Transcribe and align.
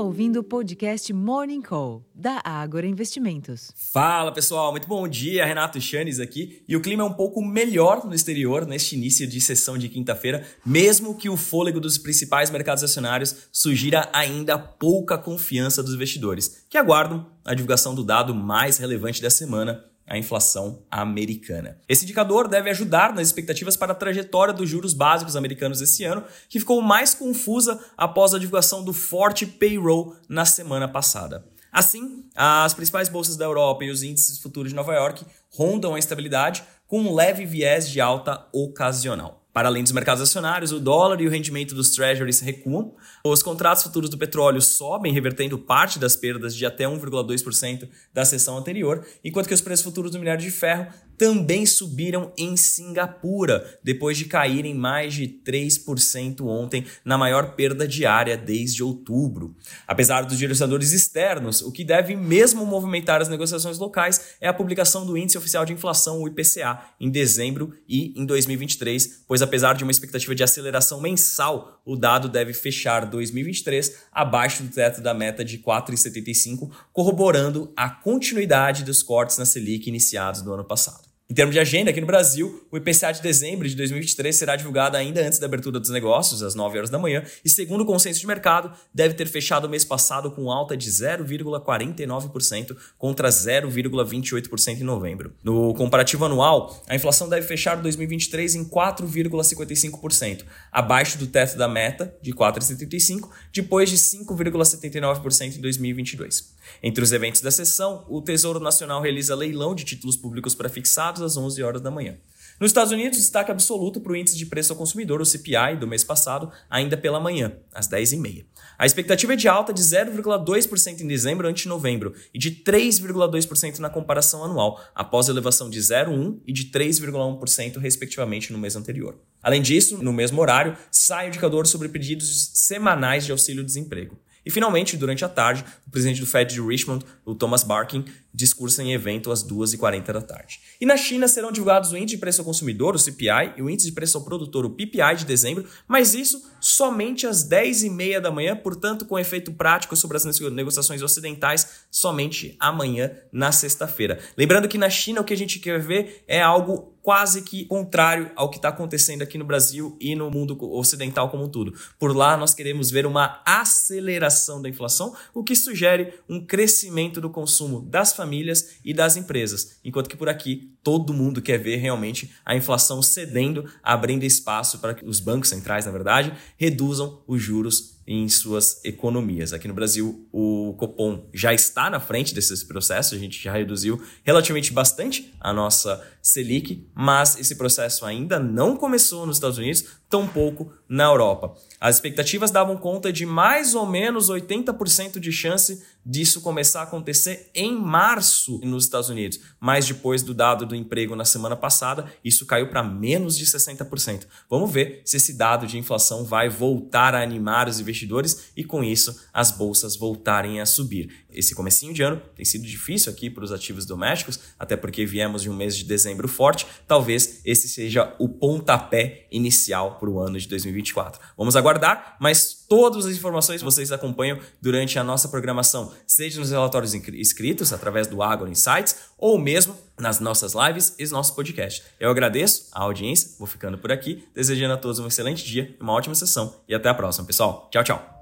ouvindo 0.00 0.40
o 0.40 0.44
podcast 0.44 1.12
Morning 1.12 1.60
Call, 1.60 2.02
da 2.14 2.40
Ágora 2.42 2.86
Investimentos. 2.86 3.70
Fala 3.76 4.32
pessoal, 4.32 4.70
muito 4.70 4.88
bom 4.88 5.06
dia. 5.06 5.44
Renato 5.44 5.78
Chanes 5.80 6.18
aqui. 6.18 6.64
E 6.66 6.74
o 6.74 6.80
clima 6.80 7.02
é 7.02 7.06
um 7.06 7.12
pouco 7.12 7.44
melhor 7.44 8.06
no 8.06 8.14
exterior 8.14 8.66
neste 8.66 8.96
início 8.96 9.26
de 9.26 9.40
sessão 9.40 9.76
de 9.76 9.88
quinta-feira, 9.88 10.46
mesmo 10.64 11.16
que 11.16 11.28
o 11.28 11.36
fôlego 11.36 11.78
dos 11.78 11.98
principais 11.98 12.50
mercados 12.50 12.82
acionários 12.82 13.48
sugira 13.52 14.08
ainda 14.12 14.58
pouca 14.58 15.18
confiança 15.18 15.82
dos 15.82 15.94
investidores, 15.94 16.64
que 16.70 16.78
aguardam 16.78 17.26
a 17.44 17.54
divulgação 17.54 17.94
do 17.94 18.02
dado 18.02 18.34
mais 18.34 18.78
relevante 18.78 19.20
da 19.20 19.28
semana, 19.28 19.84
a 20.10 20.18
inflação 20.18 20.82
americana. 20.90 21.78
Esse 21.88 22.02
indicador 22.02 22.48
deve 22.48 22.68
ajudar 22.68 23.14
nas 23.14 23.28
expectativas 23.28 23.76
para 23.76 23.92
a 23.92 23.94
trajetória 23.94 24.52
dos 24.52 24.68
juros 24.68 24.92
básicos 24.92 25.36
americanos 25.36 25.80
esse 25.80 26.02
ano, 26.02 26.24
que 26.48 26.58
ficou 26.58 26.82
mais 26.82 27.14
confusa 27.14 27.80
após 27.96 28.34
a 28.34 28.38
divulgação 28.38 28.82
do 28.82 28.92
forte 28.92 29.46
payroll 29.46 30.16
na 30.28 30.44
semana 30.44 30.88
passada. 30.88 31.46
Assim, 31.72 32.24
as 32.34 32.74
principais 32.74 33.08
bolsas 33.08 33.36
da 33.36 33.44
Europa 33.44 33.84
e 33.84 33.90
os 33.90 34.02
índices 34.02 34.40
futuros 34.40 34.70
de 34.70 34.76
Nova 34.76 34.92
York 34.92 35.24
rondam 35.48 35.94
a 35.94 35.98
estabilidade 36.00 36.64
com 36.88 37.02
um 37.02 37.14
leve 37.14 37.46
viés 37.46 37.88
de 37.88 38.00
alta 38.00 38.44
ocasional. 38.52 39.39
Para 39.52 39.68
além 39.68 39.82
dos 39.82 39.92
mercados 39.92 40.22
acionários, 40.22 40.70
o 40.70 40.78
dólar 40.78 41.20
e 41.20 41.26
o 41.26 41.30
rendimento 41.30 41.74
dos 41.74 41.90
treasuries 41.90 42.40
recuam. 42.40 42.94
Os 43.24 43.42
contratos 43.42 43.82
futuros 43.82 44.08
do 44.08 44.16
petróleo 44.16 44.60
sobem, 44.60 45.12
revertendo 45.12 45.58
parte 45.58 45.98
das 45.98 46.14
perdas 46.14 46.54
de 46.54 46.64
até 46.64 46.84
1,2% 46.84 47.88
da 48.14 48.24
sessão 48.24 48.56
anterior, 48.56 49.04
enquanto 49.24 49.48
que 49.48 49.54
os 49.54 49.60
preços 49.60 49.84
futuros 49.84 50.12
do 50.12 50.18
minério 50.18 50.40
de 50.40 50.50
ferro 50.50 50.86
também 51.20 51.66
subiram 51.66 52.32
em 52.38 52.56
Singapura, 52.56 53.78
depois 53.84 54.16
de 54.16 54.24
caírem 54.24 54.74
mais 54.74 55.12
de 55.12 55.28
3% 55.28 56.40
ontem, 56.46 56.86
na 57.04 57.18
maior 57.18 57.54
perda 57.54 57.86
diária 57.86 58.38
desde 58.38 58.82
outubro. 58.82 59.54
Apesar 59.86 60.22
dos 60.22 60.38
direcionadores 60.38 60.92
externos, 60.92 61.60
o 61.60 61.70
que 61.70 61.84
deve 61.84 62.16
mesmo 62.16 62.64
movimentar 62.64 63.20
as 63.20 63.28
negociações 63.28 63.76
locais 63.76 64.36
é 64.40 64.48
a 64.48 64.54
publicação 64.54 65.04
do 65.04 65.14
Índice 65.14 65.36
Oficial 65.36 65.66
de 65.66 65.74
Inflação, 65.74 66.22
o 66.22 66.26
IPCA, 66.26 66.80
em 66.98 67.10
dezembro 67.10 67.74
e 67.86 68.18
em 68.18 68.24
2023, 68.24 69.24
pois 69.28 69.39
apesar 69.42 69.74
de 69.74 69.84
uma 69.84 69.90
expectativa 69.90 70.34
de 70.34 70.42
aceleração 70.42 71.00
mensal, 71.00 71.80
o 71.84 71.96
dado 71.96 72.28
deve 72.28 72.52
fechar 72.52 73.04
2023 73.06 73.96
abaixo 74.12 74.62
do 74.62 74.70
teto 74.70 75.00
da 75.00 75.12
meta 75.12 75.44
de 75.44 75.58
4,75, 75.58 76.70
corroborando 76.92 77.72
a 77.76 77.90
continuidade 77.90 78.84
dos 78.84 79.02
cortes 79.02 79.38
na 79.38 79.44
Selic 79.44 79.88
iniciados 79.88 80.42
no 80.42 80.52
ano 80.52 80.64
passado. 80.64 81.09
Em 81.30 81.32
termos 81.32 81.54
de 81.54 81.60
agenda, 81.60 81.90
aqui 81.90 82.00
no 82.00 82.08
Brasil, 82.08 82.66
o 82.72 82.76
IPCA 82.76 83.12
de 83.12 83.22
dezembro 83.22 83.68
de 83.68 83.76
2023 83.76 84.34
será 84.34 84.56
divulgado 84.56 84.96
ainda 84.96 85.24
antes 85.24 85.38
da 85.38 85.46
abertura 85.46 85.78
dos 85.78 85.90
negócios, 85.90 86.42
às 86.42 86.56
9 86.56 86.76
horas 86.76 86.90
da 86.90 86.98
manhã, 86.98 87.22
e 87.44 87.48
segundo 87.48 87.82
o 87.82 87.86
consenso 87.86 88.18
de 88.18 88.26
mercado, 88.26 88.76
deve 88.92 89.14
ter 89.14 89.28
fechado 89.28 89.68
o 89.68 89.70
mês 89.70 89.84
passado 89.84 90.32
com 90.32 90.50
alta 90.50 90.76
de 90.76 90.90
0,49% 90.90 92.76
contra 92.98 93.28
0,28% 93.28 94.80
em 94.80 94.82
novembro. 94.82 95.32
No 95.44 95.72
comparativo 95.74 96.24
anual, 96.24 96.82
a 96.88 96.96
inflação 96.96 97.28
deve 97.28 97.46
fechar 97.46 97.76
2023 97.76 98.56
em 98.56 98.64
4,55%, 98.64 100.42
abaixo 100.72 101.16
do 101.16 101.28
teto 101.28 101.56
da 101.56 101.68
meta 101.68 102.12
de 102.20 102.32
4,75%, 102.32 103.28
depois 103.54 103.88
de 103.88 103.98
5,79% 103.98 105.58
em 105.58 105.60
2022. 105.60 106.58
Entre 106.82 107.04
os 107.04 107.12
eventos 107.12 107.40
da 107.40 107.52
sessão, 107.52 108.04
o 108.08 108.20
Tesouro 108.20 108.58
Nacional 108.58 109.00
realiza 109.00 109.32
leilão 109.36 109.76
de 109.76 109.84
títulos 109.84 110.16
públicos 110.16 110.56
prefixados 110.56 111.19
às 111.20 111.36
11 111.36 111.62
horas 111.62 111.80
da 111.80 111.90
manhã. 111.90 112.16
Nos 112.60 112.70
Estados 112.70 112.92
Unidos, 112.92 113.18
destaque 113.18 113.50
absoluto 113.50 114.02
para 114.02 114.12
o 114.12 114.16
índice 114.16 114.36
de 114.36 114.44
preço 114.44 114.70
ao 114.70 114.76
consumidor, 114.76 115.22
o 115.22 115.24
CPI, 115.24 115.78
do 115.80 115.86
mês 115.86 116.04
passado, 116.04 116.52
ainda 116.68 116.94
pela 116.94 117.18
manhã, 117.18 117.54
às 117.72 117.88
10h30. 117.88 118.44
A 118.76 118.84
expectativa 118.84 119.32
é 119.32 119.36
de 119.36 119.48
alta 119.48 119.72
de 119.72 119.80
0,2% 119.80 121.00
em 121.00 121.06
dezembro 121.06 121.48
ante 121.48 121.66
novembro 121.66 122.12
e 122.34 122.38
de 122.38 122.50
3,2% 122.50 123.78
na 123.78 123.88
comparação 123.88 124.44
anual, 124.44 124.78
após 124.94 125.28
elevação 125.28 125.70
de 125.70 125.80
0,1% 125.80 126.40
e 126.46 126.52
de 126.52 126.64
3,1% 126.66 127.78
respectivamente 127.78 128.52
no 128.52 128.58
mês 128.58 128.76
anterior. 128.76 129.18
Além 129.42 129.62
disso, 129.62 129.96
no 130.02 130.12
mesmo 130.12 130.38
horário, 130.42 130.76
sai 130.90 131.26
o 131.26 131.28
indicador 131.28 131.66
sobre 131.66 131.88
pedidos 131.88 132.50
semanais 132.52 133.24
de 133.24 133.32
auxílio-desemprego. 133.32 134.18
E 134.44 134.50
finalmente, 134.50 134.96
durante 134.96 135.24
a 135.24 135.28
tarde, 135.28 135.64
o 135.86 135.90
presidente 135.90 136.20
do 136.20 136.26
Fed 136.26 136.54
de 136.54 136.60
Richmond, 136.60 137.04
o 137.24 137.34
Thomas 137.34 137.62
Barkin, 137.62 138.04
discursa 138.32 138.82
em 138.82 138.92
evento 138.92 139.30
às 139.30 139.44
2h40 139.44 140.12
da 140.12 140.20
tarde. 140.20 140.60
E 140.80 140.86
na 140.86 140.96
China 140.96 141.26
serão 141.26 141.50
divulgados 141.50 141.92
o 141.92 141.96
índice 141.96 142.16
de 142.16 142.18
preço 142.18 142.40
ao 142.40 142.44
consumidor, 142.44 142.94
o 142.94 142.98
CPI, 142.98 143.54
e 143.56 143.62
o 143.62 143.68
índice 143.68 143.88
de 143.88 143.94
preço 143.94 144.16
ao 144.16 144.24
produtor, 144.24 144.64
o 144.64 144.70
PPI 144.70 145.16
de 145.18 145.24
dezembro, 145.24 145.66
mas 145.86 146.14
isso 146.14 146.48
somente 146.60 147.26
às 147.26 147.48
10h30 147.48 148.20
da 148.20 148.30
manhã, 148.30 148.56
portanto, 148.56 149.04
com 149.04 149.18
efeito 149.18 149.52
prático 149.52 149.96
sobre 149.96 150.16
as 150.16 150.24
negociações 150.24 151.02
ocidentais, 151.02 151.84
somente 151.90 152.56
amanhã, 152.60 153.10
na 153.32 153.50
sexta-feira. 153.50 154.18
Lembrando 154.36 154.68
que 154.68 154.78
na 154.78 154.88
China 154.90 155.20
o 155.20 155.24
que 155.24 155.34
a 155.34 155.36
gente 155.36 155.58
quer 155.58 155.80
ver 155.80 156.24
é 156.28 156.40
algo 156.40 156.94
quase 157.02 157.42
que 157.42 157.64
contrário 157.64 158.30
ao 158.36 158.50
que 158.50 158.56
está 158.56 158.68
acontecendo 158.68 159.22
aqui 159.22 159.38
no 159.38 159.44
Brasil 159.44 159.96
e 160.00 160.14
no 160.14 160.30
mundo 160.30 160.56
ocidental 160.72 161.30
como 161.30 161.44
um 161.44 161.48
todo. 161.48 161.74
Por 161.98 162.14
lá, 162.14 162.36
nós 162.36 162.54
queremos 162.54 162.90
ver 162.90 163.06
uma 163.06 163.42
aceleração 163.44 164.60
da 164.60 164.68
inflação, 164.68 165.14
o 165.34 165.42
que 165.42 165.56
sugere 165.56 166.14
um 166.28 166.44
crescimento 166.44 167.20
do 167.20 167.30
consumo 167.30 167.80
das 167.80 168.12
famílias 168.12 168.76
e 168.84 168.92
das 168.92 169.16
empresas, 169.16 169.78
enquanto 169.84 170.08
que 170.08 170.16
por 170.16 170.28
aqui 170.28 170.74
todo 170.82 171.12
mundo 171.12 171.42
quer 171.42 171.58
ver 171.58 171.76
realmente 171.76 172.34
a 172.44 172.56
inflação 172.56 173.02
cedendo, 173.02 173.70
abrindo 173.82 174.24
espaço 174.24 174.78
para 174.78 174.94
que 174.94 175.04
os 175.04 175.20
bancos 175.20 175.48
centrais, 175.48 175.86
na 175.86 175.92
verdade, 175.92 176.32
reduzam 176.56 177.22
os 177.26 177.42
juros 177.42 177.99
em 178.12 178.28
suas 178.28 178.84
economias. 178.84 179.52
Aqui 179.52 179.68
no 179.68 179.72
Brasil, 179.72 180.26
o 180.32 180.74
Copom 180.76 181.28
já 181.32 181.54
está 181.54 181.88
na 181.88 182.00
frente 182.00 182.34
desses 182.34 182.64
processos, 182.64 183.16
a 183.16 183.20
gente 183.20 183.40
já 183.40 183.52
reduziu 183.52 184.02
relativamente 184.24 184.72
bastante 184.72 185.32
a 185.38 185.52
nossa 185.52 186.04
Selic, 186.20 186.90
mas 186.92 187.38
esse 187.38 187.54
processo 187.54 188.04
ainda 188.04 188.40
não 188.40 188.76
começou 188.76 189.24
nos 189.24 189.36
Estados 189.36 189.58
Unidos, 189.58 189.84
tampouco 190.10 190.72
na 190.88 191.04
Europa. 191.04 191.54
As 191.80 191.94
expectativas 191.94 192.50
davam 192.50 192.76
conta 192.76 193.12
de 193.12 193.24
mais 193.24 193.76
ou 193.76 193.86
menos 193.86 194.28
80% 194.28 195.20
de 195.20 195.30
chance 195.30 195.80
disso 196.04 196.40
começar 196.40 196.80
a 196.80 196.82
acontecer 196.84 197.50
em 197.54 197.78
março 197.78 198.58
nos 198.64 198.84
Estados 198.84 199.08
Unidos, 199.08 199.38
mas 199.60 199.86
depois 199.86 200.22
do 200.22 200.34
dado 200.34 200.66
do 200.66 200.74
emprego 200.74 201.14
na 201.14 201.24
semana 201.24 201.54
passada, 201.54 202.10
isso 202.24 202.44
caiu 202.44 202.68
para 202.68 202.82
menos 202.82 203.36
de 203.36 203.46
60%. 203.46 204.26
Vamos 204.48 204.70
ver 204.72 205.02
se 205.04 205.16
esse 205.16 205.34
dado 205.34 205.66
de 205.66 205.78
inflação 205.78 206.24
vai 206.24 206.48
voltar 206.48 207.14
a 207.14 207.22
animar 207.22 207.68
os 207.68 207.78
investidores 207.78 208.50
e 208.56 208.64
com 208.64 208.82
isso 208.82 209.28
as 209.32 209.52
bolsas 209.52 209.94
voltarem 209.94 210.60
a 210.60 210.66
subir. 210.66 211.24
Esse 211.30 211.54
comecinho 211.54 211.94
de 211.94 212.02
ano 212.02 212.20
tem 212.34 212.44
sido 212.44 212.66
difícil 212.66 213.12
aqui 213.12 213.30
para 213.30 213.44
os 213.44 213.52
ativos 213.52 213.86
domésticos, 213.86 214.40
até 214.58 214.76
porque 214.76 215.06
viemos 215.06 215.42
de 215.42 215.50
um 215.50 215.54
mês 215.54 215.76
de 215.76 215.84
dezembro 215.84 216.26
forte. 216.26 216.66
Talvez 216.88 217.40
esse 217.44 217.68
seja 217.68 218.14
o 218.18 218.28
pontapé 218.28 219.28
inicial 219.30 219.96
para 220.00 220.10
o 220.10 220.18
ano 220.18 220.38
de 220.38 220.48
2024. 220.48 221.20
Vamos 221.36 221.54
aguardar, 221.54 222.16
mas 222.18 222.64
todas 222.68 223.06
as 223.06 223.16
informações 223.16 223.62
vocês 223.62 223.92
acompanham 223.92 224.38
durante 224.60 224.98
a 224.98 225.04
nossa 225.04 225.28
programação, 225.28 225.92
seja 226.06 226.40
nos 226.40 226.50
relatórios 226.50 226.94
escritos 226.94 227.72
através 227.72 228.06
do 228.06 228.22
Agro 228.22 228.48
Insights 228.48 228.96
ou 229.18 229.38
mesmo 229.38 229.76
nas 229.98 230.18
nossas 230.18 230.54
lives 230.54 230.94
e 230.98 231.06
nosso 231.10 231.34
podcast. 231.34 231.82
Eu 232.00 232.10
agradeço 232.10 232.68
a 232.72 232.82
audiência, 232.82 233.32
vou 233.38 233.46
ficando 233.46 233.76
por 233.76 233.92
aqui, 233.92 234.24
desejando 234.34 234.74
a 234.74 234.76
todos 234.78 234.98
um 234.98 235.06
excelente 235.06 235.44
dia, 235.44 235.76
uma 235.78 235.92
ótima 235.92 236.14
sessão 236.14 236.54
e 236.66 236.74
até 236.74 236.88
a 236.88 236.94
próxima, 236.94 237.26
pessoal. 237.26 237.68
Tchau, 237.70 237.84
tchau. 237.84 238.19